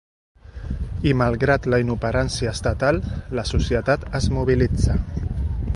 [1.09, 3.03] I malgrat la inoperància estatal,
[3.41, 4.97] la societat es mobilitza.